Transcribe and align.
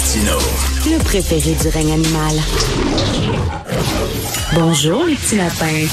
Martino. 0.00 0.38
Le 0.86 1.04
préféré 1.04 1.54
du 1.60 1.68
règne 1.68 1.92
animal. 1.92 2.32
Bonjour, 4.54 5.04
les 5.04 5.14
petits 5.14 5.36
lapins. 5.36 5.86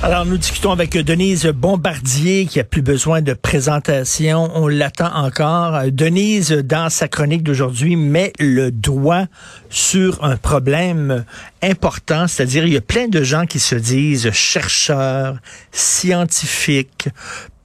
Alors, 0.00 0.24
nous 0.24 0.38
discutons 0.38 0.70
avec 0.70 0.92
Denise 0.92 1.46
Bombardier, 1.46 2.46
qui 2.46 2.60
a 2.60 2.64
plus 2.64 2.82
besoin 2.82 3.22
de 3.22 3.32
présentation. 3.32 4.48
On 4.54 4.68
l'attend 4.68 5.12
encore. 5.12 5.90
Denise, 5.90 6.52
dans 6.52 6.88
sa 6.88 7.08
chronique 7.08 7.42
d'aujourd'hui, 7.42 7.96
met 7.96 8.32
le 8.38 8.70
doigt 8.70 9.26
sur 9.70 10.22
un 10.22 10.36
problème 10.36 11.24
important, 11.64 12.28
c'est-à-dire 12.28 12.64
il 12.64 12.74
y 12.74 12.76
a 12.76 12.80
plein 12.80 13.08
de 13.08 13.24
gens 13.24 13.46
qui 13.46 13.58
se 13.58 13.74
disent 13.74 14.30
chercheurs, 14.30 15.38
scientifiques, 15.72 17.08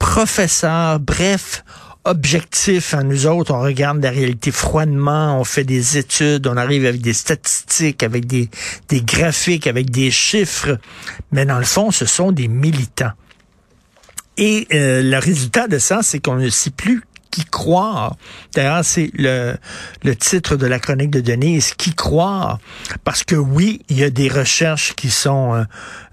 professeurs, 0.00 0.98
bref, 0.98 1.62
objectif. 2.04 2.94
Hein. 2.94 3.04
Nous 3.04 3.26
autres, 3.26 3.52
on 3.52 3.60
regarde 3.60 4.02
la 4.02 4.10
réalité 4.10 4.50
froidement, 4.50 5.38
on 5.38 5.44
fait 5.44 5.64
des 5.64 5.98
études, 5.98 6.46
on 6.46 6.56
arrive 6.56 6.86
avec 6.86 7.00
des 7.00 7.12
statistiques, 7.12 8.02
avec 8.02 8.26
des, 8.26 8.48
des 8.88 9.02
graphiques, 9.02 9.66
avec 9.66 9.90
des 9.90 10.10
chiffres. 10.10 10.78
Mais 11.30 11.46
dans 11.46 11.58
le 11.58 11.64
fond, 11.64 11.90
ce 11.90 12.06
sont 12.06 12.32
des 12.32 12.48
militants. 12.48 13.12
Et 14.36 14.66
euh, 14.72 15.02
le 15.02 15.18
résultat 15.18 15.68
de 15.68 15.78
ça, 15.78 16.00
c'est 16.02 16.18
qu'on 16.18 16.36
ne 16.36 16.48
sait 16.48 16.70
plus 16.70 17.02
qui 17.32 17.44
croire. 17.44 18.16
D'ailleurs, 18.54 18.84
c'est 18.84 19.10
le, 19.14 19.56
le 20.04 20.14
titre 20.14 20.56
de 20.56 20.66
la 20.66 20.78
chronique 20.78 21.10
de 21.10 21.20
Denise, 21.20 21.72
qui 21.74 21.94
croire. 21.94 22.60
Parce 23.02 23.24
que 23.24 23.34
oui, 23.34 23.80
il 23.88 23.98
y 23.98 24.04
a 24.04 24.10
des 24.10 24.28
recherches 24.28 24.94
qui 24.94 25.10
sont 25.10 25.54
euh, 25.54 25.64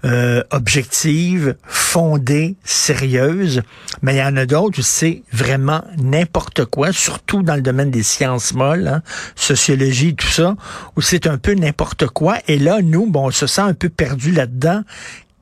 euh, 0.04 0.42
objectives, 0.50 1.54
fondées, 1.66 2.56
sérieuses, 2.64 3.62
mais 4.02 4.14
il 4.14 4.18
y 4.18 4.22
en 4.22 4.36
a 4.36 4.46
d'autres 4.46 4.80
où 4.80 4.82
c'est 4.82 5.22
vraiment 5.32 5.84
n'importe 5.98 6.64
quoi, 6.64 6.92
surtout 6.92 7.42
dans 7.42 7.54
le 7.54 7.62
domaine 7.62 7.90
des 7.90 8.02
sciences 8.02 8.54
molles, 8.54 8.88
hein, 8.88 9.02
sociologie, 9.36 10.14
tout 10.14 10.26
ça, 10.26 10.56
où 10.96 11.02
c'est 11.02 11.26
un 11.26 11.36
peu 11.36 11.52
n'importe 11.52 12.06
quoi. 12.06 12.38
Et 12.48 12.58
là, 12.58 12.80
nous, 12.82 13.06
bon, 13.06 13.26
on 13.26 13.30
se 13.30 13.46
sent 13.46 13.60
un 13.60 13.74
peu 13.74 13.90
perdu 13.90 14.32
là-dedans 14.32 14.82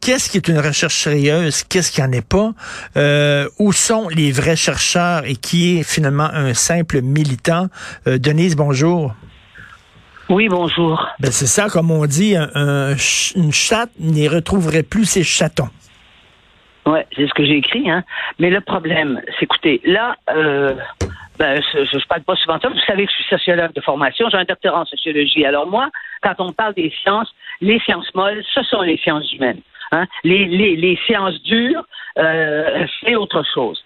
qu'est-ce 0.01 0.31
qui 0.31 0.37
est 0.39 0.49
une 0.49 0.59
recherche 0.59 0.95
sérieuse, 0.95 1.63
qu'est-ce 1.65 1.93
qui 1.93 2.03
en 2.03 2.13
est 2.13 2.27
pas, 2.27 2.53
euh, 2.97 3.49
où 3.59 3.73
sont 3.73 4.09
les 4.09 4.33
vrais 4.33 4.57
chercheurs 4.57 5.25
et 5.25 5.37
qui 5.37 5.79
est 5.79 5.83
finalement 5.83 6.29
un 6.33 6.55
simple 6.55 7.01
militant? 7.03 7.67
Euh, 8.07 8.19
Denise, 8.19 8.57
bonjour. 8.57 9.15
Oui, 10.29 10.49
bonjour. 10.49 11.09
Ben 11.21 11.31
c'est 11.31 11.47
ça, 11.47 11.69
comme 11.69 11.91
on 11.91 12.05
dit, 12.05 12.35
une 12.35 13.53
chatte 13.53 13.91
n'y 13.99 14.29
retrouverait 14.29 14.83
plus 14.83 15.07
ses 15.07 15.25
chatons. 15.25 15.71
Oui, 16.89 17.01
c'est 17.15 17.27
ce 17.27 17.35
que 17.35 17.45
j'ai 17.45 17.57
écrit. 17.57 17.91
Hein. 17.91 18.03
Mais 18.39 18.51
le 18.51 18.61
problème, 18.61 19.21
c'est 19.39 19.45
écoutez, 19.45 19.81
là, 19.85 20.17
euh, 20.31 20.75
ben, 21.39 21.61
je, 21.73 21.85
je, 21.85 22.07
parle 22.07 22.23
pas 22.23 22.35
souvent 22.37 22.57
de 22.57 22.63
ça. 22.63 22.69
Vous 22.69 22.79
savez 22.87 23.05
que 23.05 23.13
je 23.13 23.17
suis 23.17 23.37
sociologue 23.37 23.73
de 23.73 23.81
formation, 23.81 24.29
j'ai 24.31 24.39
un 24.39 24.45
doctorat 24.45 24.81
en 24.81 24.85
sociologie. 24.87 25.45
Alors 25.45 25.67
moi, 25.67 25.91
quand 26.23 26.35
on 26.39 26.53
parle 26.53 26.75
des 26.75 26.93
sciences, 27.03 27.33
les 27.61 27.79
sciences 27.81 28.13
molles, 28.15 28.43
ce 28.55 28.63
sont 28.65 28.83
les 28.83 28.97
sciences 28.99 29.31
humaines. 29.33 29.61
Hein? 29.93 30.07
Les, 30.25 30.47
les, 30.47 30.99
sciences 31.07 31.41
dures, 31.43 31.85
euh, 32.19 32.87
c'est 33.01 33.15
autre 33.15 33.43
chose. 33.55 33.83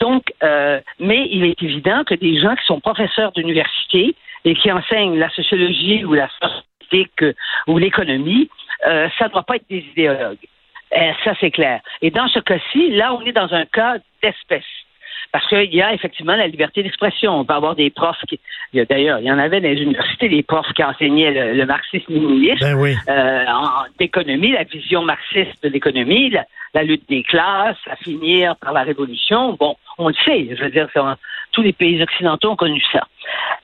Donc, 0.00 0.32
euh, 0.42 0.80
mais 0.98 1.28
il 1.30 1.44
est 1.44 1.62
évident 1.62 2.04
que 2.04 2.14
des 2.14 2.40
gens 2.40 2.54
qui 2.56 2.64
sont 2.66 2.80
professeurs 2.80 3.32
d'université 3.32 4.14
et 4.44 4.54
qui 4.54 4.70
enseignent 4.70 5.18
la 5.18 5.30
sociologie 5.30 6.04
ou 6.04 6.14
la 6.14 6.28
statistique 6.36 7.24
ou 7.66 7.78
l'économie, 7.78 8.50
euh, 8.86 9.08
ça 9.18 9.26
ne 9.26 9.30
doit 9.30 9.44
pas 9.44 9.56
être 9.56 9.68
des 9.70 9.84
idéologues. 9.92 10.46
Euh, 10.96 11.12
ça, 11.24 11.34
c'est 11.40 11.50
clair. 11.50 11.80
Et 12.02 12.10
dans 12.10 12.28
ce 12.28 12.38
cas-ci, 12.38 12.90
là, 12.90 13.14
on 13.14 13.22
est 13.22 13.32
dans 13.32 13.52
un 13.52 13.64
cas 13.64 13.96
d'espèce. 14.22 14.64
Parce 15.34 15.48
qu'il 15.48 15.74
y 15.74 15.82
a 15.82 15.92
effectivement 15.92 16.36
la 16.36 16.46
liberté 16.46 16.84
d'expression. 16.84 17.40
On 17.40 17.44
peut 17.44 17.54
avoir 17.54 17.74
des 17.74 17.90
profs 17.90 18.22
qui. 18.28 18.38
D'ailleurs, 18.72 19.18
il 19.18 19.24
y 19.24 19.32
en 19.32 19.38
avait 19.40 19.60
dans 19.60 19.68
les 19.68 19.82
universités 19.82 20.28
des 20.28 20.44
profs 20.44 20.72
qui 20.74 20.84
enseignaient 20.84 21.52
le, 21.54 21.66
marxisme-léninisme, 21.66 22.60
ben 22.60 22.74
oui. 22.76 22.94
euh, 23.08 23.44
d'économie, 23.98 24.52
la 24.52 24.62
vision 24.62 25.02
marxiste 25.02 25.60
de 25.64 25.70
l'économie, 25.70 26.32
la, 26.72 26.82
lutte 26.84 27.08
des 27.08 27.24
classes, 27.24 27.76
à 27.90 27.96
finir 27.96 28.54
par 28.58 28.72
la 28.72 28.84
révolution. 28.84 29.54
Bon, 29.54 29.74
on 29.98 30.06
le 30.06 30.14
sait. 30.24 30.54
Je 30.56 30.62
veux 30.62 30.70
dire, 30.70 30.86
tous 31.50 31.62
les 31.62 31.72
pays 31.72 32.00
occidentaux 32.00 32.52
ont 32.52 32.56
connu 32.56 32.80
ça. 32.92 33.04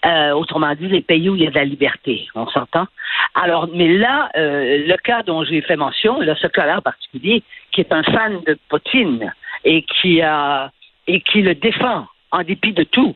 Euh, 0.07 0.33
autrement 0.33 0.75
dit, 0.75 0.89
les 0.89 1.03
pays 1.03 1.29
où 1.29 1.37
il 1.37 1.45
y 1.45 1.47
a 1.47 1.51
de 1.51 1.55
la 1.55 1.65
liberté. 1.65 2.27
On 2.35 2.49
s'entend? 2.49 2.89
Alors, 3.37 3.69
mais 3.73 3.97
là, 3.97 4.29
euh, 4.37 4.89
le 4.89 4.97
cas 4.97 5.23
dont 5.23 5.45
j'ai 5.45 5.61
fait 5.61 5.77
mention, 5.77 6.19
là, 6.19 6.35
ce 6.35 6.49
cas-là 6.49 6.79
en 6.79 6.83
particulier, 6.83 7.45
qui 7.71 7.81
est 7.81 7.93
un 7.93 8.03
fan 8.03 8.41
de 8.45 8.59
Poutine 8.69 9.33
et 9.65 9.83
qui 9.83 10.21
a 10.21 10.73
et 11.15 11.21
qui 11.21 11.43
le 11.43 11.55
défend 11.55 12.07
en 12.31 12.43
dépit 12.43 12.73
de 12.73 12.85
tout. 12.85 13.15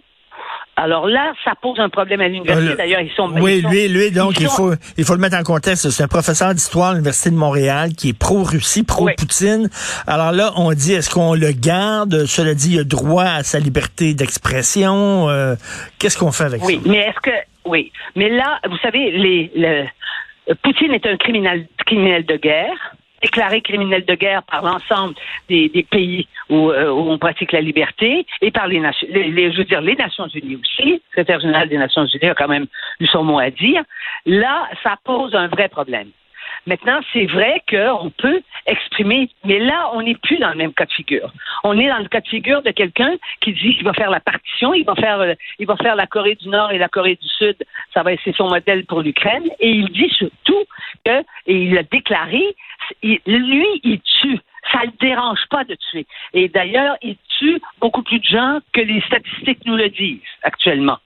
Alors 0.76 1.06
là, 1.06 1.32
ça 1.44 1.52
pose 1.60 1.78
un 1.78 1.88
problème 1.88 2.20
à 2.20 2.26
l'université. 2.26 2.72
Euh, 2.72 2.76
D'ailleurs, 2.76 3.00
ils 3.00 3.12
sont. 3.12 3.30
Oui, 3.40 3.62
lui, 3.62 3.86
lui, 3.86 4.10
donc, 4.10 4.40
il 4.40 4.48
faut, 4.48 4.72
il 4.98 5.04
faut 5.04 5.14
le 5.14 5.20
mettre 5.20 5.36
en 5.36 5.44
contexte. 5.44 5.88
C'est 5.90 6.02
un 6.02 6.08
professeur 6.08 6.52
d'histoire 6.52 6.90
à 6.90 6.92
l'université 6.94 7.30
de 7.30 7.36
Montréal 7.36 7.92
qui 7.96 8.08
est 8.08 8.18
pro-Russie, 8.18 8.82
pro-Poutine. 8.82 9.68
Alors 10.08 10.32
là, 10.32 10.52
on 10.56 10.72
dit, 10.72 10.94
est-ce 10.94 11.10
qu'on 11.10 11.34
le 11.34 11.52
garde? 11.52 12.26
Cela 12.26 12.54
dit, 12.54 12.74
il 12.74 12.80
a 12.80 12.84
droit 12.84 13.24
à 13.24 13.42
sa 13.44 13.60
liberté 13.60 14.14
d'expression. 14.14 15.28
Euh, 15.28 15.54
qu'est-ce 16.00 16.18
qu'on 16.18 16.32
fait 16.32 16.44
avec 16.44 16.60
ça? 16.60 16.66
Oui, 16.66 16.80
mais 16.84 16.98
est-ce 16.98 17.20
que, 17.20 17.30
oui, 17.66 17.92
mais 18.16 18.28
là, 18.28 18.58
vous 18.68 18.78
savez, 18.78 19.12
les, 19.12 19.52
le, 19.54 20.54
Poutine 20.64 20.92
est 20.92 21.06
un 21.06 21.16
criminel, 21.16 21.68
criminel 21.86 22.26
de 22.26 22.36
guerre 22.36 22.96
déclaré 23.24 23.62
criminel 23.62 24.04
de 24.04 24.14
guerre 24.14 24.42
par 24.42 24.62
l'ensemble 24.62 25.14
des, 25.48 25.86
pays 25.90 26.28
euh, 26.50 26.90
où, 26.90 27.10
on 27.10 27.18
pratique 27.18 27.52
la 27.52 27.62
liberté 27.62 28.26
et 28.42 28.50
par 28.50 28.68
les 28.68 28.80
je 28.80 29.56
veux 29.56 29.64
dire 29.64 29.80
les 29.80 29.96
Nations 29.96 30.28
Unies 30.28 30.56
aussi. 30.56 30.90
Le 30.92 31.00
secrétaire 31.10 31.40
général 31.40 31.68
des 31.70 31.78
Nations 31.78 32.04
Unies 32.04 32.30
a 32.30 32.34
quand 32.34 32.48
même 32.48 32.66
eu 33.00 33.06
son 33.06 33.24
mot 33.24 33.38
à 33.38 33.50
dire. 33.50 33.82
Là, 34.26 34.68
ça 34.82 34.96
pose 35.04 35.34
un 35.34 35.48
vrai 35.48 35.68
problème. 35.68 36.10
Maintenant, 36.66 37.00
c'est 37.12 37.26
vrai 37.26 37.62
qu'on 37.68 38.10
peut 38.10 38.40
exprimer, 38.66 39.28
mais 39.44 39.58
là, 39.58 39.90
on 39.92 40.02
n'est 40.02 40.14
plus 40.14 40.38
dans 40.38 40.50
le 40.50 40.56
même 40.56 40.72
cas 40.72 40.86
de 40.86 40.92
figure. 40.92 41.30
On 41.62 41.78
est 41.78 41.88
dans 41.88 41.98
le 41.98 42.08
cas 42.08 42.20
de 42.20 42.28
figure 42.28 42.62
de 42.62 42.70
quelqu'un 42.70 43.16
qui 43.40 43.52
dit 43.52 43.74
qu'il 43.76 43.84
va 43.84 43.92
faire 43.92 44.10
la 44.10 44.20
partition, 44.20 44.72
il 44.72 44.84
va 44.84 44.94
faire, 44.94 45.20
euh, 45.20 45.34
il 45.58 45.66
va 45.66 45.76
faire 45.76 45.94
la 45.94 46.06
Corée 46.06 46.36
du 46.36 46.48
Nord 46.48 46.72
et 46.72 46.78
la 46.78 46.88
Corée 46.88 47.18
du 47.20 47.28
Sud. 47.28 47.56
Ça 47.92 48.02
va 48.02 48.12
être 48.12 48.22
son 48.36 48.48
modèle 48.48 48.86
pour 48.86 49.02
l'Ukraine. 49.02 49.44
Et 49.60 49.70
il 49.70 49.88
dit 49.90 50.10
surtout 50.16 50.64
que, 51.04 51.20
et 51.46 51.56
il 51.64 51.76
a 51.76 51.82
déclaré, 51.82 52.42
lui, 53.02 53.66
il 53.82 54.00
tue. 54.00 54.40
Ça 54.72 54.80
ne 54.80 54.86
le 54.86 54.92
dérange 55.00 55.44
pas 55.50 55.64
de 55.64 55.76
tuer. 55.90 56.06
Et 56.32 56.48
d'ailleurs, 56.48 56.96
il 57.02 57.16
tue 57.38 57.60
beaucoup 57.80 58.02
plus 58.02 58.18
de 58.18 58.24
gens 58.24 58.58
que 58.72 58.80
les 58.80 59.00
statistiques 59.02 59.64
nous 59.66 59.76
le 59.76 59.90
disent 59.90 60.20
actuellement. 60.42 60.98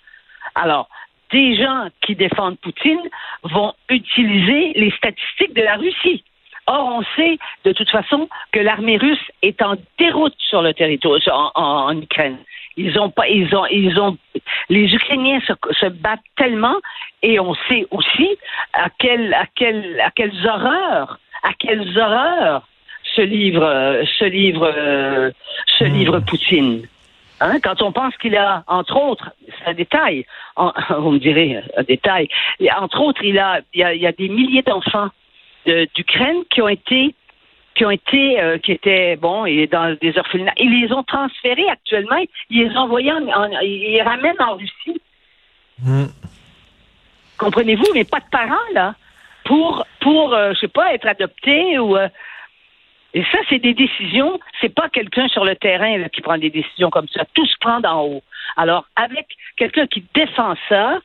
Alors, 0.55 0.89
des 1.33 1.57
gens 1.57 1.89
qui 2.01 2.15
défendent 2.15 2.59
Poutine 2.59 3.03
vont 3.43 3.75
utiliser 3.91 4.73
les 4.75 4.91
statistiques 4.93 5.55
de 5.55 5.63
la 5.63 5.77
Russie. 5.77 6.25
Or, 6.67 6.99
on 6.99 7.03
sait 7.17 7.39
de 7.65 7.73
toute 7.73 7.91
façon 7.91 8.29
que 8.53 8.61
l'armée 8.61 8.99
russe 8.99 9.31
est 9.43 9.63
en 9.63 9.77
déroute 9.99 10.35
sur 10.39 10.61
le 10.61 10.75
territoire, 10.75 11.53
en, 11.55 11.99
Ukraine. 11.99 12.39
Ils 12.77 12.99
ont 12.99 13.11
pas, 13.11 13.27
ils 13.27 13.55
ont, 13.57 13.67
ils 13.71 13.99
ont, 13.99 14.19
les 14.69 14.95
Ukrainiens 14.95 15.41
se, 15.41 15.87
battent 15.87 16.21
tellement, 16.37 16.77
et 17.23 17.41
on 17.41 17.55
sait 17.69 17.87
aussi 17.91 18.37
à 18.75 18.85
à 18.85 18.89
à 18.89 20.11
quelles 20.11 20.47
horreurs, 20.47 21.19
à 21.43 21.53
quelles 21.59 21.99
horreurs 21.99 22.67
se 23.15 23.23
livre, 23.23 24.03
livre, 24.27 25.33
se 25.79 25.85
livre 25.85 26.19
hmm. 26.19 26.25
Poutine? 26.25 26.87
Hein, 27.41 27.61
quand 27.63 27.83
on 27.83 27.93
pense 27.93 28.17
qu'il 28.17 28.37
a, 28.37 28.65
entre 28.67 28.97
autres, 28.97 29.31
c'est 29.47 29.71
un 29.71 29.75
détail, 29.75 30.27
vous 30.57 31.13
me 31.13 31.19
direz 31.19 31.63
un 31.77 31.83
détail, 31.85 32.29
entre 32.77 33.01
autres, 33.01 33.23
il 33.23 33.39
a, 33.39 33.61
il 33.75 33.81
y 33.81 34.07
a, 34.07 34.13
des 34.13 34.29
milliers 34.29 34.63
d'enfants 34.63 35.09
d'Ukraine 35.67 36.43
qui 36.51 36.63
ont 36.63 36.69
été 36.69 37.15
qui 37.79 37.85
ont 37.85 37.91
été, 37.91 38.41
euh, 38.41 38.59
qui 38.59 38.73
étaient, 38.73 39.15
bon, 39.15 39.47
et 39.47 39.69
dans 39.69 39.97
des 40.01 40.19
orphelinats. 40.19 40.53
Ils 40.59 40.81
les 40.81 40.93
ont 40.93 41.05
transférés 41.05 41.69
actuellement, 41.69 42.17
ils 42.51 42.65
les 42.65 42.71
ont 42.77 42.81
envoyés, 42.81 43.13
en, 43.13 43.49
ils 43.63 43.93
les 43.93 44.03
ramènent 44.03 44.41
en 44.41 44.57
Russie. 44.57 45.01
Hmm. 45.81 46.07
Comprenez-vous, 47.39 47.87
mais 47.95 48.03
pas 48.03 48.19
de 48.19 48.29
parents, 48.33 48.57
là, 48.75 48.97
pour, 49.49 49.87
pour 50.01 50.35
euh, 50.35 50.53
je 50.53 50.61
sais 50.61 50.69
pas, 50.69 50.95
être 50.95 51.09
adoptés 51.09 51.79
ou... 51.79 51.97
Euh, 51.97 52.09
et 53.15 53.25
ça, 53.33 53.39
c'est 53.49 53.59
des 53.59 53.73
décisions. 53.73 54.39
C'est 54.61 54.75
pas 54.75 54.91
quelqu'un 54.91 55.29
sur 55.29 55.43
le 55.43 55.57
terrain 55.57 56.07
qui 56.11 56.21
prend 56.21 56.37
des 56.37 56.51
décisions 56.51 56.91
comme 56.91 57.09
ça. 57.09 57.25
Tout 57.33 57.47
se 57.47 57.57
prend 57.59 57.81
d'en 57.81 58.03
haut. 58.03 58.23
Alors, 58.59 58.85
avec 58.97 59.27
quelqu'un 59.57 59.87
qui 59.87 60.05
défend 60.15 60.55
ça, 60.69 60.99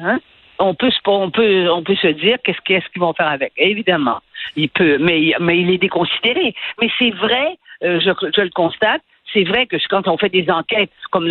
hein, 0.00 0.20
on 0.60 0.74
peut, 0.74 0.92
on 1.06 1.30
peut, 1.32 1.68
on 1.68 1.82
peut 1.82 1.96
se 1.96 2.06
dire 2.06 2.38
qu'est-ce 2.44 2.60
qu'ils 2.92 3.00
vont 3.00 3.12
faire 3.12 3.26
avec. 3.26 3.52
Évidemment, 3.56 4.20
il 4.54 4.68
peut, 4.68 4.98
mais, 4.98 5.32
mais 5.40 5.58
il 5.58 5.70
est 5.72 5.78
déconsidéré. 5.78 6.54
Mais 6.80 6.88
c'est 6.96 7.10
vrai, 7.10 7.58
euh, 7.82 7.98
je, 7.98 8.10
je 8.36 8.42
le 8.42 8.50
constate, 8.50 9.02
c'est 9.32 9.42
vrai 9.42 9.66
que 9.66 9.76
quand 9.88 10.06
on 10.06 10.16
fait 10.16 10.28
des 10.28 10.48
enquêtes, 10.48 10.92
comme 11.10 11.28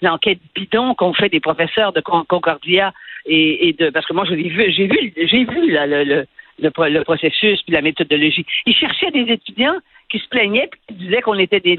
l'enquête 0.00 0.40
bidon 0.54 0.94
qu'on 0.94 1.12
fait 1.12 1.28
des 1.28 1.40
professeurs 1.40 1.92
de 1.92 2.00
Concordia 2.00 2.94
et, 3.28 3.76
de, 3.78 3.90
parce 3.90 4.06
que 4.06 4.14
moi 4.14 4.24
j'ai 4.28 4.36
vu, 4.36 4.72
j'ai 4.72 4.86
vu, 4.86 5.12
j'ai 5.16 5.44
vu 5.44 5.70
le, 5.70 6.24
le, 6.60 7.04
processus 7.04 7.62
puis 7.62 7.74
la 7.74 7.82
méthodologie. 7.82 8.44
Ils 8.66 8.74
cherchaient 8.74 9.10
des 9.10 9.32
étudiants 9.32 9.76
qui 10.10 10.18
se 10.18 10.28
plaignaient 10.28 10.68
puis 10.70 10.80
qui 10.88 11.04
disaient 11.04 11.20
qu'on 11.20 11.38
était 11.38 11.60
des, 11.60 11.76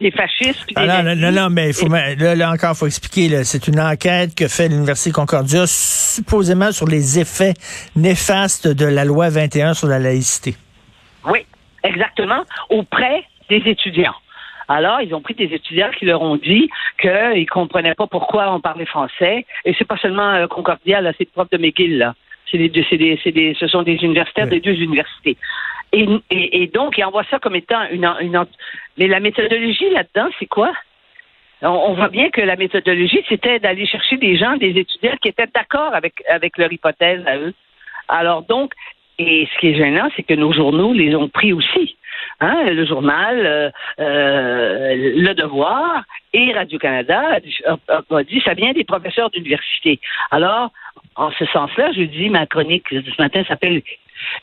des 0.00 0.10
fascistes. 0.10 0.66
puis 0.66 0.74
Ah 0.76 0.82
des 0.82 0.88
non, 0.88 0.96
non, 0.98 1.02
nazis. 1.02 1.22
non, 1.22 1.42
non, 1.42 1.50
mais 1.50 1.68
il 1.68 1.74
faut, 1.74 1.88
là, 1.88 2.34
là 2.34 2.50
encore, 2.50 2.72
il 2.74 2.78
faut 2.78 2.86
expliquer. 2.86 3.44
C'est 3.44 3.68
une 3.68 3.80
enquête 3.80 4.34
que 4.34 4.48
fait 4.48 4.68
l'Université 4.68 5.10
Concordia, 5.10 5.64
supposément 5.66 6.72
sur 6.72 6.86
les 6.86 7.18
effets 7.18 7.54
néfastes 7.96 8.68
de 8.68 8.86
la 8.86 9.04
loi 9.04 9.30
21 9.30 9.74
sur 9.74 9.88
la 9.88 9.98
laïcité. 9.98 10.54
Oui, 11.24 11.40
exactement, 11.82 12.44
auprès 12.68 13.24
des 13.48 13.62
étudiants. 13.66 14.14
Alors, 14.70 15.00
ils 15.00 15.12
ont 15.16 15.20
pris 15.20 15.34
des 15.34 15.52
étudiants 15.52 15.90
qui 15.98 16.04
leur 16.04 16.22
ont 16.22 16.36
dit 16.36 16.70
qu'ils 17.00 17.50
comprenaient 17.50 17.96
pas 17.96 18.06
pourquoi 18.06 18.54
on 18.54 18.60
parlait 18.60 18.86
français. 18.86 19.44
Et 19.64 19.74
c'est 19.76 19.84
pas 19.84 19.96
seulement 19.96 20.30
euh, 20.34 20.46
Concordia, 20.46 21.00
là, 21.00 21.12
c'est 21.18 21.24
le 21.24 21.32
prof 21.32 21.50
de 21.50 21.58
McGill, 21.58 21.98
là. 21.98 22.14
C'est 22.48 22.58
des, 22.58 22.68
des, 22.68 23.18
c'est 23.22 23.32
des, 23.32 23.54
ce 23.58 23.66
sont 23.66 23.82
des 23.82 23.98
universitaires 24.08 24.44
Oui. 24.44 24.60
des 24.60 24.60
deux 24.60 24.80
universités. 24.80 25.36
Et, 25.92 26.06
et, 26.30 26.62
et 26.62 26.66
donc, 26.68 26.98
ils 26.98 27.04
envoient 27.04 27.26
ça 27.32 27.40
comme 27.40 27.56
étant 27.56 27.82
une, 27.90 28.08
mais 28.96 29.08
la 29.08 29.18
méthodologie 29.18 29.90
là-dedans, 29.90 30.30
c'est 30.38 30.46
quoi? 30.46 30.72
On, 31.62 31.68
on 31.68 31.94
voit 31.94 32.08
bien 32.08 32.30
que 32.30 32.40
la 32.40 32.54
méthodologie, 32.54 33.24
c'était 33.28 33.58
d'aller 33.58 33.86
chercher 33.86 34.18
des 34.18 34.36
gens, 34.36 34.56
des 34.56 34.78
étudiants 34.78 35.16
qui 35.20 35.30
étaient 35.30 35.48
d'accord 35.52 35.92
avec, 35.94 36.14
avec 36.28 36.56
leur 36.58 36.72
hypothèse 36.72 37.22
à 37.26 37.38
eux. 37.38 37.54
Alors 38.08 38.42
donc, 38.42 38.72
et 39.18 39.48
ce 39.52 39.58
qui 39.58 39.68
est 39.68 39.74
gênant, 39.74 40.08
c'est 40.14 40.22
que 40.22 40.34
nos 40.34 40.52
journaux 40.52 40.92
les 40.92 41.14
ont 41.16 41.28
pris 41.28 41.52
aussi. 41.52 41.96
Hein, 42.40 42.70
le 42.70 42.86
journal, 42.86 43.44
euh, 43.44 43.70
euh, 44.00 45.12
Le 45.16 45.34
Devoir 45.34 46.04
et 46.32 46.52
Radio-Canada 46.54 47.34
a, 47.34 47.40
dit- 47.40 48.40
ça 48.42 48.54
vient 48.54 48.72
des 48.72 48.84
professeurs 48.84 49.28
d'université. 49.30 50.00
Alors, 50.30 50.70
en 51.16 51.30
ce 51.32 51.44
sens-là, 51.46 51.92
je 51.92 52.02
dis, 52.02 52.30
ma 52.30 52.46
chronique 52.46 52.92
de 52.94 53.10
ce 53.10 53.20
matin 53.20 53.42
s'appelle 53.46 53.82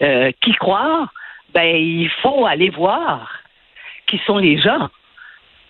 euh, 0.04 0.32
Qui 0.42 0.54
croire? 0.54 1.12
Ben, 1.54 1.76
il 1.76 2.10
faut 2.22 2.46
aller 2.46 2.70
voir 2.70 3.42
qui 4.06 4.20
sont 4.26 4.38
les 4.38 4.60
gens 4.60 4.90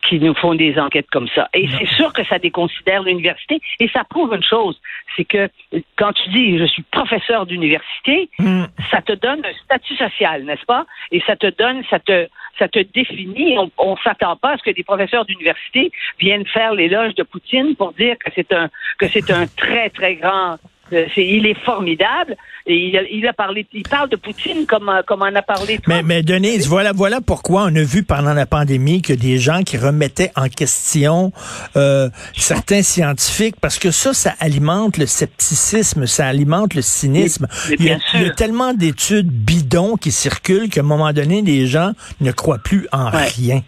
qui 0.03 0.19
nous 0.19 0.33
font 0.33 0.55
des 0.55 0.77
enquêtes 0.79 1.09
comme 1.11 1.27
ça. 1.29 1.49
Et 1.53 1.67
c'est 1.77 1.88
sûr 1.95 2.13
que 2.13 2.23
ça 2.25 2.39
déconsidère 2.39 3.03
l'université 3.03 3.59
et 3.79 3.89
ça 3.89 4.03
prouve 4.03 4.33
une 4.33 4.44
chose, 4.44 4.79
c'est 5.15 5.25
que 5.25 5.49
quand 5.97 6.13
tu 6.13 6.29
dis 6.29 6.57
je 6.57 6.65
suis 6.65 6.83
professeur 6.83 7.45
d'université, 7.45 8.29
Hmm. 8.39 8.65
ça 8.91 9.01
te 9.01 9.13
donne 9.13 9.41
un 9.45 9.53
statut 9.63 9.95
social, 9.95 10.44
n'est-ce 10.44 10.65
pas? 10.65 10.85
Et 11.11 11.21
ça 11.25 11.35
te 11.35 11.47
donne, 11.47 11.83
ça 11.89 11.99
te, 11.99 12.27
ça 12.59 12.67
te 12.67 12.79
définit. 12.79 13.57
On, 13.57 13.71
on 13.77 13.97
s'attend 13.97 14.35
pas 14.35 14.51
à 14.53 14.57
ce 14.57 14.63
que 14.63 14.71
des 14.71 14.83
professeurs 14.83 15.25
d'université 15.25 15.91
viennent 16.19 16.45
faire 16.45 16.73
l'éloge 16.73 17.15
de 17.15 17.23
Poutine 17.23 17.75
pour 17.75 17.94
dire 17.94 18.15
que 18.17 18.31
c'est 18.35 18.51
un, 18.53 18.69
que 18.97 19.07
c'est 19.07 19.29
un 19.31 19.47
très 19.47 19.89
très 19.89 20.15
grand. 20.15 20.57
Euh, 20.94 21.06
il 21.18 21.45
est 21.45 21.57
formidable 21.66 22.36
et 22.66 22.75
il 22.75 22.98
a, 22.98 23.01
il 23.10 23.25
a 23.28 23.34
parlé, 23.34 23.66
il 23.74 23.84
parle 23.84 24.10
de 24.10 24.16
Poutine 24.16 24.66
comme, 24.68 24.89
euh, 24.89 25.01
comme 25.06 25.22
on 25.22 25.36
a 25.36 25.42
parlé. 25.42 25.80
Mais, 25.88 25.95
Trump. 25.95 26.06
mais 26.07 26.24
Denise, 26.24 26.68
voilà, 26.68 26.92
voilà 26.94 27.19
pourquoi 27.22 27.63
on 27.63 27.75
a 27.75 27.84
vu 27.84 28.04
pendant 28.04 28.34
la 28.34 28.45
pandémie 28.45 29.01
que 29.01 29.13
des 29.13 29.38
gens 29.38 29.63
qui 29.63 29.78
remettaient 29.78 30.31
en 30.36 30.48
question 30.50 31.31
euh, 31.75 32.10
certains 32.36 32.81
scientifiques, 32.84 33.56
parce 33.62 33.80
que 33.80 33.92
ça, 33.92 34.13
ça 34.13 34.34
alimente 34.39 34.98
le 34.98 35.06
scepticisme, 35.06 36.06
ça 36.06 36.28
alimente 36.28 36.74
le 36.74 36.81
cynisme. 36.81 37.48
Mais- 37.69 37.69
mais 37.69 37.75
il, 37.80 37.86
y 37.86 37.92
a, 37.92 37.95
bien 37.95 38.00
il 38.13 38.19
y 38.19 38.24
a 38.24 38.25
sûr. 38.28 38.36
tellement 38.36 38.74
d'études 38.74 39.28
bidons 39.30 39.95
qui 39.98 40.12
circulent 40.12 40.69
qu'à 40.69 40.81
un 40.81 40.83
moment 40.83 41.12
donné, 41.13 41.42
les 41.42 41.68
gens 41.68 41.92
ne 42.22 42.31
croient 42.31 42.60
plus 42.60 42.88
en 42.92 43.12
Ouais. 43.12 43.28
rien. 43.36 43.62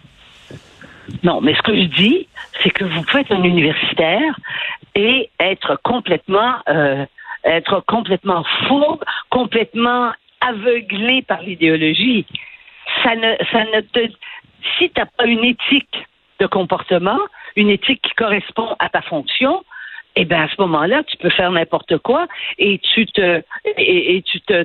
Non, 1.24 1.40
mais 1.40 1.54
ce 1.54 1.62
que 1.62 1.74
je 1.74 1.86
dis, 2.00 2.28
c'est 2.62 2.70
que 2.70 2.84
vous 2.84 3.02
pouvez 3.02 3.22
être 3.22 3.32
un 3.32 3.42
universitaire 3.42 4.38
et 5.00 5.30
être 5.40 5.80
complètement, 5.82 6.56
euh, 6.68 7.06
être 7.44 7.82
complètement 7.86 8.44
fourbe, 8.66 9.02
complètement 9.30 10.12
aveuglé 10.40 11.22
par 11.22 11.40
l'idéologie. 11.42 12.26
Ça 13.02 13.14
ne, 13.14 13.34
ça 13.50 13.64
ne 13.64 13.80
te, 13.80 14.12
si 14.78 14.90
t'as 14.90 15.06
pas 15.06 15.26
une 15.26 15.44
éthique 15.44 16.06
de 16.38 16.46
comportement, 16.46 17.18
une 17.56 17.70
éthique 17.70 18.02
qui 18.02 18.14
correspond 18.14 18.76
à 18.78 18.88
ta 18.90 19.00
fonction, 19.02 19.64
eh 20.16 20.24
bien, 20.24 20.42
à 20.42 20.48
ce 20.48 20.60
moment-là, 20.60 21.02
tu 21.04 21.16
peux 21.18 21.30
faire 21.30 21.52
n'importe 21.52 21.98
quoi 21.98 22.26
et 22.58 22.78
tu 22.78 23.06
te 23.06 23.42
et, 23.76 24.22
tu 24.26 24.40
te, 24.40 24.64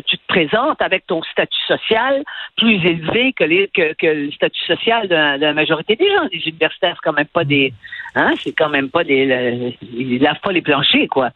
tu 0.00 0.18
te 0.18 0.26
présentes 0.26 0.80
avec 0.80 1.06
ton 1.06 1.22
statut 1.22 1.62
social 1.66 2.24
plus 2.56 2.76
élevé 2.84 3.34
que, 3.34 3.44
les, 3.44 3.68
que, 3.68 4.06
le 4.06 4.32
statut 4.32 4.64
social 4.64 5.06
de 5.06 5.14
la, 5.14 5.36
de 5.36 5.42
la 5.42 5.52
majorité 5.52 5.96
des 5.96 6.08
gens. 6.08 6.24
Les 6.32 6.48
universitaires, 6.48 6.94
c'est 6.96 7.04
quand 7.04 7.16
même 7.16 7.26
pas 7.26 7.44
des 7.44 7.74
hein, 8.18 8.32
c'est 8.42 8.52
quand 8.52 8.68
même 8.68 8.90
pas 8.90 9.04
des 9.04 9.76
ils 9.92 10.18
lavent 10.20 10.40
pas 10.40 10.52
les 10.52 10.62
planchers, 10.62 11.08
quoi. 11.08 11.30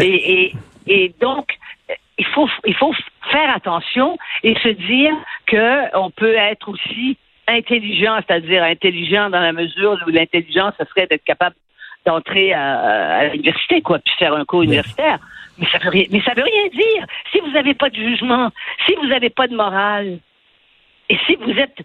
Et, 0.00 0.32
et, 0.32 0.54
et 0.86 1.14
donc, 1.20 1.46
il 2.18 2.26
faut 2.26 2.48
il 2.66 2.74
faut 2.74 2.94
faire 3.30 3.50
attention 3.54 4.18
et 4.42 4.54
se 4.56 4.68
dire 4.68 5.14
que 5.46 5.96
on 5.96 6.10
peut 6.10 6.34
être 6.34 6.68
aussi 6.68 7.16
intelligent, 7.46 8.18
c'est-à-dire 8.26 8.62
intelligent 8.62 9.30
dans 9.30 9.40
la 9.40 9.52
mesure 9.52 9.96
où 10.06 10.10
l'intelligence, 10.10 10.74
ce 10.78 10.84
serait 10.86 11.06
d'être 11.06 11.24
capable 11.24 11.56
d'entrer 12.04 12.52
à, 12.52 13.18
à 13.18 13.24
l'université, 13.28 13.80
quoi, 13.82 13.98
puis 13.98 14.14
faire 14.18 14.34
un 14.34 14.44
cours 14.44 14.62
universitaire. 14.62 15.18
Mais 15.58 15.66
ça 15.72 15.78
veut 15.78 15.90
rien, 15.90 16.04
mais 16.10 16.20
ça 16.22 16.34
veut 16.34 16.44
rien 16.44 16.68
dire. 16.68 17.06
Si 17.32 17.40
vous 17.40 17.50
n'avez 17.50 17.74
pas 17.74 17.90
de 17.90 17.96
jugement, 17.96 18.50
si 18.86 18.94
vous 18.94 19.06
n'avez 19.06 19.30
pas 19.30 19.48
de 19.48 19.56
morale, 19.56 20.18
et 21.10 21.18
si 21.26 21.36
vous 21.36 21.50
êtes, 21.50 21.78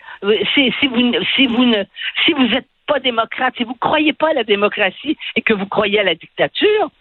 si, 0.53 0.71
si 0.79 0.87
vous, 0.87 1.13
si 1.35 1.47
vous 1.47 1.65
ne, 1.65 1.83
si 2.25 2.33
vous 2.33 2.53
êtes 2.53 2.67
pas 2.93 2.99
démocrate, 2.99 3.53
si 3.57 3.63
vous 3.63 3.75
croyez 3.79 4.13
pas 4.13 4.29
à 4.29 4.33
la 4.33 4.43
démocratie 4.43 5.17
et 5.35 5.41
que 5.41 5.53
vous 5.53 5.65
croyez 5.65 5.99
à 5.99 6.03
la 6.03 6.15
dictature, 6.15 6.91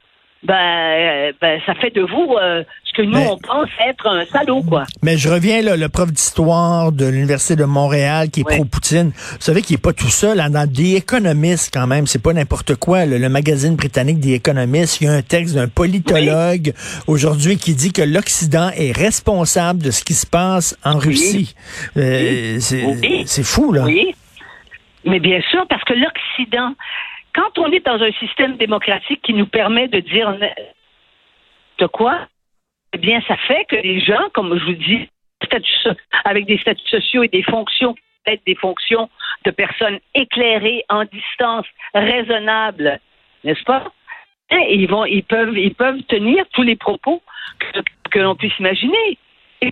ben, 0.44 0.54
euh, 0.54 1.32
ben 1.40 1.60
ça 1.66 1.74
fait 1.76 1.94
de 1.94 2.00
vous 2.00 2.34
euh, 2.36 2.64
ce 2.82 2.92
que 2.94 3.02
nous 3.02 3.12
Mais- 3.16 3.28
on 3.30 3.38
pense 3.38 3.68
être 3.88 4.08
un 4.08 4.24
salaud, 4.26 4.62
quoi. 4.62 4.84
Mais 5.00 5.16
je 5.16 5.28
reviens, 5.28 5.62
là, 5.62 5.76
le 5.76 5.88
prof 5.88 6.10
d'histoire 6.12 6.90
de 6.90 7.06
l'Université 7.06 7.54
de 7.54 7.64
Montréal 7.64 8.28
qui 8.28 8.40
est 8.40 8.44
pro-Poutine. 8.44 9.12
Vous 9.14 9.36
savez 9.40 9.62
qu'il 9.62 9.76
est 9.76 9.82
pas 9.82 9.92
tout 9.92 10.08
seul. 10.08 10.40
Hein, 10.40 10.50
dans 10.50 10.66
The 10.68 10.96
Economist, 10.96 11.70
quand 11.72 11.86
même, 11.86 12.08
c'est 12.08 12.20
pas 12.20 12.32
n'importe 12.32 12.74
quoi. 12.74 13.04
là, 13.06 13.18
le 13.18 13.28
magazine 13.28 13.76
britannique 13.76 14.20
The 14.20 14.30
Economist, 14.40 15.00
il 15.00 15.04
y 15.04 15.08
a 15.08 15.12
un 15.12 15.22
texte 15.22 15.54
d'un 15.54 15.68
politologue 15.68 16.72
aujourd'hui 17.06 17.56
qui 17.56 17.74
dit 17.74 17.92
que 17.92 18.02
l'Occident 18.02 18.70
est 18.76 18.90
responsable 18.96 19.80
de 19.80 19.92
ce 19.92 20.02
qui 20.02 20.14
se 20.14 20.26
passe 20.26 20.76
en 20.84 20.98
Russie. 20.98 21.54
Euh, 21.96 22.58
Oui. 23.00 23.22
c'est 23.26 23.44
fou, 23.44 23.72
là. 23.72 23.84
Oui. 23.84 24.12
Mais 25.04 25.20
bien 25.20 25.40
sûr, 25.50 25.66
parce 25.68 25.84
que 25.84 25.94
l'Occident, 25.94 26.74
quand 27.34 27.58
on 27.58 27.70
est 27.72 27.84
dans 27.84 28.00
un 28.02 28.12
système 28.12 28.56
démocratique 28.56 29.22
qui 29.22 29.34
nous 29.34 29.46
permet 29.46 29.88
de 29.88 30.00
dire 30.00 30.36
de 31.78 31.86
quoi, 31.86 32.28
eh 32.92 32.98
bien, 32.98 33.20
ça 33.26 33.36
fait 33.36 33.64
que 33.64 33.76
les 33.76 34.00
gens, 34.00 34.28
comme 34.34 34.56
je 34.58 34.64
vous 34.64 34.72
dis, 34.72 35.08
avec 36.24 36.46
des 36.46 36.58
statuts 36.58 36.88
sociaux 36.88 37.22
et 37.22 37.28
des 37.28 37.42
fonctions, 37.42 37.94
peut-être 38.24 38.44
des 38.46 38.54
fonctions 38.54 39.10
de 39.44 39.50
personnes 39.50 39.98
éclairées 40.14 40.84
en 40.88 41.04
distance, 41.04 41.66
raisonnables, 41.94 43.00
n'est-ce 43.44 43.64
pas? 43.64 43.90
Et 44.50 44.74
ils 44.74 44.88
vont, 44.88 45.04
ils 45.06 45.24
peuvent, 45.24 45.56
ils 45.56 45.74
peuvent 45.74 46.02
tenir 46.04 46.44
tous 46.52 46.62
les 46.62 46.76
propos 46.76 47.22
que, 47.58 47.80
que 48.10 48.18
l'on 48.18 48.36
puisse 48.36 48.56
imaginer. 48.58 49.18
Et 49.62 49.70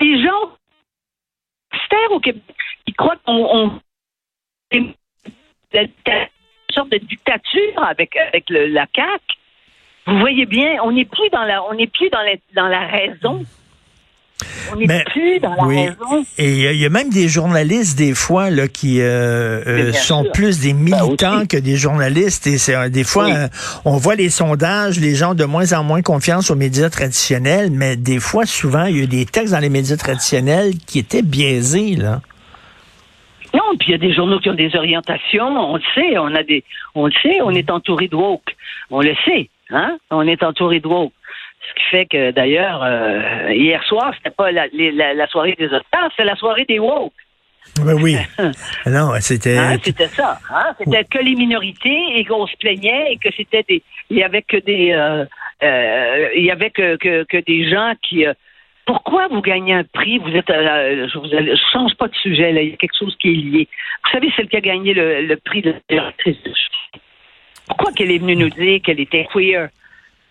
les 0.00 0.22
gens 0.22 0.56
au 2.10 2.20
Québec 2.20 2.42
qui 2.86 2.92
croient 2.94 3.16
qu'on 3.24 3.32
on, 3.34 3.80
une 4.72 4.92
sorte 6.74 6.90
de 6.90 6.98
dictature 6.98 7.82
avec, 7.88 8.16
avec 8.16 8.44
le- 8.50 8.66
la 8.68 8.86
CAQ. 8.94 9.08
Vous 10.06 10.18
voyez 10.18 10.46
bien, 10.46 10.76
on 10.82 10.92
n'est 10.92 11.04
plus 11.04 11.28
dans 11.32 11.44
la, 11.44 11.62
on 11.64 11.74
n'est 11.74 11.86
plus 11.86 12.08
dans 12.10 12.22
la, 12.22 12.34
dans 12.56 12.68
la 12.68 12.86
raison. 12.86 13.44
On 14.72 14.76
n'est 14.76 15.04
plus 15.04 15.38
dans 15.40 15.54
la 15.54 15.64
Oui. 15.64 15.76
raison. 15.88 16.24
Et 16.38 16.48
il 16.50 16.58
y 16.58 16.66
a- 16.66 16.72
il 16.72 16.78
y, 16.80 16.86
a 16.86 16.88
même 16.88 17.10
des 17.10 17.28
journalistes, 17.28 17.98
des 17.98 18.14
fois, 18.14 18.48
là, 18.48 18.68
qui 18.68 19.00
euh, 19.02 19.62
euh, 19.66 19.92
sont 19.92 20.22
sûr. 20.22 20.32
plus 20.32 20.60
des 20.60 20.72
militants 20.72 21.38
aussi. 21.40 21.48
que 21.48 21.56
des 21.58 21.76
journalistes. 21.76 22.46
Et 22.46 22.56
c'est 22.56 22.88
des 22.88 23.04
fois, 23.04 23.26
Oui. 23.26 23.32
euh, 23.34 23.48
on 23.84 23.98
voit 23.98 24.14
les 24.14 24.30
sondages, 24.30 24.98
les 24.98 25.14
gens 25.14 25.32
ont 25.32 25.34
de 25.34 25.44
moins 25.44 25.72
en 25.74 25.84
moins 25.84 26.00
confiance 26.00 26.50
aux 26.50 26.56
médias 26.56 26.88
traditionnels, 26.88 27.70
mais 27.70 27.96
des 27.96 28.18
fois, 28.18 28.46
souvent, 28.46 28.86
il 28.86 29.00
y 29.00 29.02
a 29.02 29.06
des 29.06 29.26
textes 29.26 29.52
dans 29.52 29.58
les 29.58 29.68
médias 29.68 29.96
traditionnels 29.98 30.72
qui 30.86 30.98
étaient 31.00 31.22
biaisés, 31.22 31.96
là. 31.96 32.22
Non, 33.54 33.76
puis 33.78 33.88
il 33.88 33.90
y 33.92 33.94
a 33.94 33.98
des 33.98 34.12
journaux 34.12 34.38
qui 34.38 34.48
ont 34.50 34.54
des 34.54 34.74
orientations, 34.76 35.48
on 35.48 35.76
le 35.76 35.82
sait, 35.94 36.18
on 36.18 36.34
a 36.34 36.42
des, 36.42 36.62
on 36.94 37.06
le 37.06 37.12
sait, 37.22 37.40
on 37.42 37.50
est 37.50 37.70
entouré 37.70 38.08
de 38.08 38.16
woke, 38.16 38.54
on 38.90 39.00
le 39.00 39.14
sait, 39.24 39.48
hein, 39.70 39.98
on 40.10 40.26
est 40.26 40.42
entouré 40.42 40.80
de 40.80 40.86
woke. 40.88 41.12
Ce 41.68 41.74
qui 41.74 41.84
fait 41.90 42.06
que 42.06 42.30
d'ailleurs, 42.30 42.82
euh, 42.82 43.52
hier 43.52 43.82
soir, 43.84 44.12
c'était 44.16 44.34
pas 44.34 44.50
la, 44.52 44.66
les- 44.72 44.92
la, 44.92 45.14
la 45.14 45.26
soirée 45.26 45.54
des 45.58 45.66
Oscars, 45.66 46.10
c'est 46.16 46.24
la 46.24 46.36
soirée 46.36 46.64
des 46.64 46.78
woke. 46.78 47.12
Ben 47.84 47.94
oui. 48.02 48.16
non, 48.86 49.10
c'était. 49.20 49.58
Hein, 49.58 49.76
c'était 49.82 50.08
ça. 50.08 50.38
Hein? 50.50 50.74
C'était 50.78 51.04
que 51.04 51.18
les 51.18 51.34
minorités 51.34 52.02
et 52.16 52.24
qu'on 52.24 52.46
se 52.46 52.56
plaignait 52.56 53.12
et 53.12 53.16
que 53.18 53.28
c'était 53.36 53.62
des. 53.68 53.82
Il 54.08 54.16
y 54.16 54.22
avait 54.24 54.42
que 54.42 54.56
des. 54.56 54.92
euh, 54.92 55.24
euh, 55.62 56.28
il 56.34 56.44
y 56.44 56.50
avait 56.50 56.70
que, 56.70 56.96
que, 56.96 57.24
que 57.24 57.36
des 57.36 57.68
gens 57.70 57.92
qui. 58.02 58.24
Pourquoi 58.90 59.28
vous 59.28 59.40
gagnez 59.40 59.74
un 59.74 59.84
prix? 59.84 60.18
Vous 60.18 60.30
êtes. 60.30 60.50
euh, 60.50 61.06
je, 61.06 61.16
vous, 61.16 61.26
je 61.26 61.60
change 61.72 61.94
pas 61.94 62.08
de 62.08 62.14
sujet 62.16 62.50
là. 62.50 62.60
Il 62.60 62.70
y 62.70 62.72
a 62.72 62.76
quelque 62.76 62.98
chose 62.98 63.16
qui 63.20 63.28
est 63.28 63.34
lié. 63.34 63.68
Vous 64.02 64.10
savez, 64.10 64.32
celle 64.34 64.48
qui 64.48 64.56
a 64.56 64.60
gagné 64.60 64.94
le, 64.94 65.22
le 65.22 65.36
prix 65.36 65.62
de 65.62 65.72
l'actrice. 65.90 66.36
Pourquoi 67.68 67.92
qu'elle 67.92 68.10
est 68.10 68.18
venue 68.18 68.34
nous 68.34 68.50
dire 68.50 68.80
qu'elle 68.82 68.98
était 68.98 69.28
queer? 69.32 69.68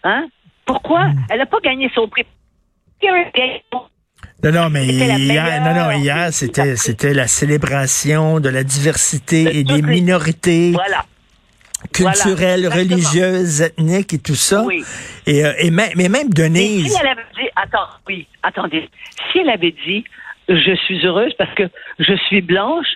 Hein? 0.04 0.28
Pourquoi? 0.66 1.06
Elle 1.30 1.38
n'a 1.38 1.46
pas 1.46 1.62
gagné 1.63 1.89
son 1.96 2.10
prix. 2.10 2.25
Non, 4.44 4.51
non, 4.51 4.70
mais 4.70 4.86
hier, 4.86 5.62
non, 5.63 5.74
non, 5.74 5.92
hier, 5.92 6.34
c'était, 6.34 6.75
c'était 6.75 7.13
la 7.13 7.28
célébration 7.28 8.42
de 8.42 8.50
la 8.50 8.66
diversité 8.66 9.58
et 9.58 9.63
des 9.63 9.82
minorités. 9.82 10.72
Voilà 10.74 11.06
culturelles, 11.94 12.68
religieuses, 12.68 13.62
ethniques 13.62 14.14
et 14.14 14.20
tout 14.20 14.36
ça. 14.36 14.64
Oui. 14.64 14.84
Et, 15.26 15.46
euh, 15.46 15.54
et 15.60 15.72
même, 15.72 15.90
mais 15.96 16.10
même 16.10 16.30
Denise. 16.30 16.92
si 16.92 17.00
elle 17.00 17.08
avait 17.08 17.22
dit, 17.36 17.50
attends, 17.56 17.88
oui, 18.08 18.28
attendez, 18.44 18.90
si 19.32 19.40
elle 19.40 19.50
avait 19.50 19.76
dit, 19.86 20.04
je 20.48 20.76
suis 20.76 21.06
heureuse 21.06 21.34
parce 21.38 21.54
que 21.56 21.64
je 22.00 22.16
suis 22.28 22.42
blanche 22.42 22.88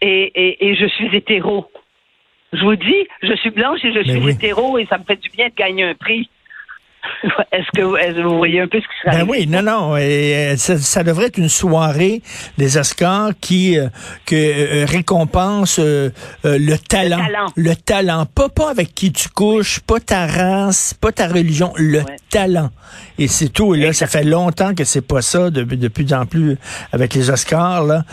et, 0.00 0.32
et, 0.34 0.68
et 0.68 0.74
je 0.76 0.86
suis 0.86 1.14
hétéro. 1.14 1.70
Je 2.52 2.62
vous 2.62 2.76
dis, 2.76 3.08
je 3.22 3.34
suis 3.34 3.50
blanche 3.50 3.80
et 3.84 3.92
je 3.92 4.02
suis 4.02 4.28
hétéro 4.28 4.78
et 4.78 4.86
ça 4.86 4.98
me 4.98 5.04
fait 5.04 5.16
du 5.16 5.30
bien 5.30 5.48
de 5.48 5.54
gagner 5.54 5.84
un 5.84 5.94
prix. 5.94 6.28
Est-ce 7.52 7.66
que, 7.74 8.22
vous 8.22 8.36
voyez 8.36 8.60
un 8.60 8.68
peu 8.68 8.78
ce 8.78 8.84
qui 8.84 9.10
se 9.10 9.16
Ben 9.16 9.26
oui, 9.28 9.46
non, 9.46 9.62
non. 9.62 9.96
Et, 9.96 10.52
euh, 10.52 10.56
ça, 10.56 11.02
devrait 11.02 11.26
être 11.26 11.38
une 11.38 11.48
soirée 11.48 12.22
des 12.58 12.76
Oscars 12.76 13.30
qui 13.40 13.78
euh, 13.78 13.88
que, 14.24 14.34
euh, 14.34 14.84
récompense 14.86 15.78
le, 15.78 16.76
talent, 16.76 17.18
le 17.56 17.74
talent. 17.74 18.26
Pas, 18.26 18.48
pas 18.48 18.70
avec 18.70 18.94
qui 18.94 19.12
tu 19.12 19.28
couches, 19.28 19.80
pas 19.80 20.00
ta 20.00 20.26
race, 20.26 20.94
pas 20.94 21.12
ta 21.12 21.28
religion, 21.28 21.72
le 21.76 22.02
talent. 22.30 22.70
Et 23.18 23.28
c'est 23.28 23.48
tout. 23.48 23.74
Et 23.74 23.80
là, 23.80 23.92
ça 23.92 24.06
fait 24.06 24.24
longtemps 24.24 24.74
que 24.74 24.84
c'est 24.84 25.06
pas 25.06 25.22
ça, 25.22 25.50
de, 25.50 25.62
de, 25.62 25.88
plus 25.88 26.12
en 26.12 26.26
plus 26.26 26.56
avec 26.92 27.14
les 27.14 27.30
Oscars, 27.30 27.84
là, 27.84 28.04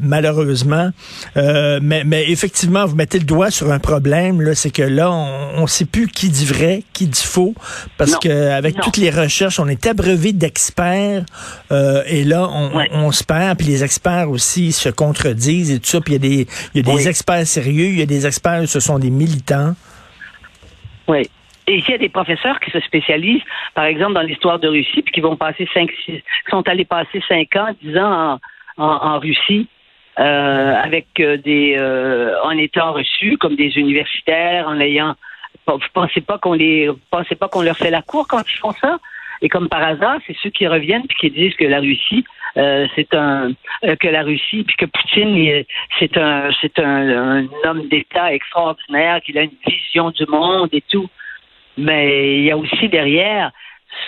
malheureusement. 0.00 0.90
mais, 1.36 2.04
mais 2.04 2.30
effectivement, 2.30 2.86
vous 2.86 2.96
mettez 2.96 3.18
le 3.18 3.24
doigt 3.24 3.50
sur 3.50 3.72
un 3.72 3.78
problème, 3.78 4.40
là, 4.40 4.54
c'est 4.54 4.70
que 4.70 4.82
là, 4.82 5.10
on, 5.10 5.62
on 5.62 5.66
sait 5.66 5.84
plus 5.84 6.08
qui 6.08 6.28
dit 6.28 6.46
vrai, 6.46 6.82
qui 6.92 7.06
dit 7.06 7.24
faux, 7.24 7.54
parce 7.96 8.16
que 8.16 8.33
euh, 8.34 8.56
avec 8.56 8.80
toutes 8.80 8.96
les 8.96 9.10
recherches, 9.10 9.60
on 9.60 9.68
est 9.68 9.86
abreuvé 9.86 10.32
d'experts 10.32 11.24
euh, 11.70 12.02
et 12.06 12.24
là, 12.24 12.48
on, 12.50 13.12
se 13.12 13.22
perd. 13.22 13.58
Puis 13.58 13.68
les 13.68 13.84
experts 13.84 14.28
aussi 14.28 14.72
se 14.72 14.88
contredisent 14.88 15.72
et 15.72 15.78
tout 15.78 15.86
ça. 15.86 16.00
Puis 16.00 16.14
il 16.14 16.24
y 16.24 16.26
a 16.26 16.28
des, 16.28 16.46
y 16.74 16.80
a 16.80 16.82
des 16.82 17.08
experts 17.08 17.46
sérieux, 17.46 17.86
il 17.86 17.98
y 17.98 18.02
a 18.02 18.06
des 18.06 18.26
experts, 18.26 18.66
ce 18.66 18.80
sont 18.80 18.98
des 18.98 19.10
militants. 19.10 19.74
Oui. 21.06 21.28
Et 21.66 21.76
ici, 21.76 21.86
il 21.88 21.92
y 21.92 21.94
a 21.94 21.98
des 21.98 22.08
professeurs 22.08 22.60
qui 22.60 22.70
se 22.70 22.80
spécialisent, 22.80 23.42
par 23.74 23.84
exemple, 23.84 24.14
dans 24.14 24.22
l'histoire 24.22 24.58
de 24.58 24.68
Russie, 24.68 25.02
puis 25.02 25.12
qui 25.12 25.20
vont 25.20 25.36
passer 25.36 25.66
cinq, 25.72 25.90
six, 26.04 26.22
sont 26.50 26.66
allés 26.68 26.84
passer 26.84 27.22
cinq 27.26 27.56
ans, 27.56 27.68
dix 27.82 27.96
ans 27.96 28.38
en, 28.76 29.18
Russie, 29.18 29.68
euh, 30.18 30.74
avec 30.74 31.06
des, 31.16 31.78
en 32.42 32.50
étant 32.50 32.92
reçus 32.92 33.38
comme 33.38 33.56
des 33.56 33.78
universitaires, 33.78 34.68
en 34.68 34.78
ayant 34.78 35.14
vous 35.66 35.78
pensez 35.92 36.20
pas 36.20 36.38
qu'on 36.38 36.52
les, 36.52 36.90
pensez 37.10 37.34
pas 37.34 37.48
qu'on 37.48 37.62
leur 37.62 37.76
fait 37.76 37.90
la 37.90 38.02
cour 38.02 38.26
quand 38.28 38.42
ils 38.50 38.58
font 38.58 38.72
ça? 38.72 38.98
Et 39.42 39.48
comme 39.48 39.68
par 39.68 39.82
hasard, 39.82 40.18
c'est 40.26 40.36
ceux 40.42 40.50
qui 40.50 40.66
reviennent 40.66 41.06
puis 41.06 41.16
qui 41.18 41.30
disent 41.30 41.54
que 41.56 41.64
la 41.64 41.80
Russie, 41.80 42.24
euh, 42.56 42.86
c'est 42.94 43.14
un 43.14 43.50
euh, 43.84 43.96
que 43.96 44.08
la 44.08 44.22
Russie 44.22 44.64
puis 44.64 44.76
que 44.76 44.86
Poutine, 44.86 45.64
c'est 45.98 46.16
un 46.16 46.50
c'est 46.60 46.78
un, 46.78 47.46
homme 47.64 47.88
d'État 47.88 48.32
extraordinaire, 48.32 49.20
qu'il 49.22 49.36
a 49.38 49.42
une 49.42 49.58
vision 49.66 50.10
du 50.10 50.24
monde 50.26 50.70
et 50.72 50.82
tout. 50.90 51.08
Mais 51.76 52.38
il 52.38 52.44
y 52.44 52.50
a 52.52 52.56
aussi 52.56 52.88
derrière 52.88 53.50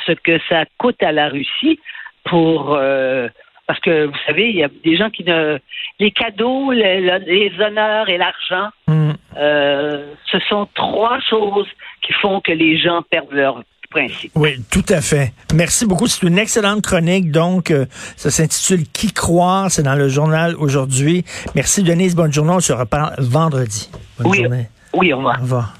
ce 0.06 0.12
que 0.12 0.38
ça 0.48 0.64
coûte 0.78 1.02
à 1.02 1.12
la 1.12 1.28
Russie 1.28 1.80
pour 2.24 2.74
euh, 2.74 3.28
parce 3.66 3.80
que 3.80 4.06
vous 4.06 4.18
savez, 4.26 4.48
il 4.50 4.56
y 4.56 4.64
a 4.64 4.68
des 4.84 4.96
gens 4.96 5.10
qui 5.10 5.24
ne 5.24 5.58
les 5.98 6.12
cadeaux, 6.12 6.70
les, 6.70 7.52
honneurs 7.60 8.08
et 8.08 8.16
l'argent. 8.16 8.68
Mm. 8.86 8.95
Euh, 9.36 10.14
ce 10.30 10.38
sont 10.48 10.68
trois 10.74 11.18
choses 11.28 11.66
qui 12.02 12.12
font 12.14 12.40
que 12.40 12.52
les 12.52 12.78
gens 12.78 13.02
perdent 13.02 13.32
leur 13.32 13.62
principe. 13.90 14.32
Oui, 14.34 14.62
tout 14.70 14.84
à 14.88 15.00
fait. 15.00 15.32
Merci 15.54 15.86
beaucoup. 15.86 16.06
C'est 16.06 16.26
une 16.26 16.38
excellente 16.38 16.82
chronique. 16.82 17.30
Donc, 17.30 17.70
euh, 17.70 17.86
ça 18.16 18.30
s'intitule 18.30 18.84
Qui 18.92 19.12
croire? 19.12 19.70
C'est 19.70 19.82
dans 19.82 19.94
le 19.94 20.08
journal 20.08 20.54
aujourd'hui. 20.58 21.24
Merci, 21.54 21.82
Denise. 21.82 22.14
Bonne 22.14 22.32
journée. 22.32 22.52
On 22.52 22.60
se 22.60 22.72
reparle 22.72 23.14
vendredi. 23.18 23.90
Bonne 24.18 24.28
oui, 24.28 24.42
journée. 24.42 24.68
Oui, 24.94 25.12
au 25.12 25.18
revoir. 25.18 25.38
Au 25.38 25.42
revoir. 25.42 25.76